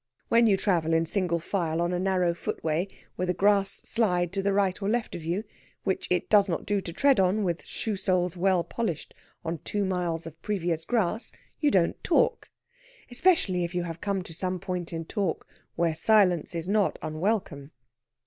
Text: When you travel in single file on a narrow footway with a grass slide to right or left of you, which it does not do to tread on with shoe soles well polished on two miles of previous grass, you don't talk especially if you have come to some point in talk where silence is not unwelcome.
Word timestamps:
When 0.29 0.47
you 0.47 0.57
travel 0.57 0.95
in 0.95 1.05
single 1.05 1.37
file 1.37 1.79
on 1.79 1.93
a 1.93 1.99
narrow 1.99 2.33
footway 2.33 2.87
with 3.17 3.29
a 3.29 3.35
grass 3.35 3.83
slide 3.87 4.33
to 4.33 4.41
right 4.51 4.81
or 4.81 4.89
left 4.89 5.13
of 5.13 5.23
you, 5.23 5.43
which 5.83 6.07
it 6.09 6.27
does 6.27 6.49
not 6.49 6.65
do 6.65 6.81
to 6.81 6.91
tread 6.91 7.19
on 7.19 7.43
with 7.43 7.63
shoe 7.63 7.95
soles 7.95 8.35
well 8.35 8.63
polished 8.63 9.13
on 9.45 9.59
two 9.59 9.85
miles 9.85 10.25
of 10.25 10.41
previous 10.41 10.85
grass, 10.85 11.33
you 11.59 11.69
don't 11.69 12.03
talk 12.03 12.49
especially 13.11 13.63
if 13.63 13.75
you 13.75 13.83
have 13.83 14.01
come 14.01 14.23
to 14.23 14.33
some 14.33 14.59
point 14.59 14.91
in 14.91 15.05
talk 15.05 15.45
where 15.75 15.93
silence 15.93 16.55
is 16.55 16.67
not 16.67 16.97
unwelcome. 17.03 17.69